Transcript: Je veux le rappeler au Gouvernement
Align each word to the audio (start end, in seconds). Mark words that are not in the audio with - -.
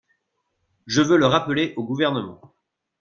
Je 0.87 1.03
veux 1.03 1.17
le 1.17 1.27
rappeler 1.27 1.75
au 1.77 1.83
Gouvernement 1.83 2.55